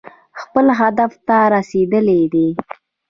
[0.41, 2.47] خپل هدف ته رسېدلي دي.